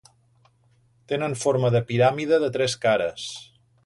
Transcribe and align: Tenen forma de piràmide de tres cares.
Tenen 1.11 1.35
forma 1.43 1.71
de 1.75 1.81
piràmide 1.91 2.39
de 2.45 2.49
tres 2.57 2.77
cares. 2.87 3.27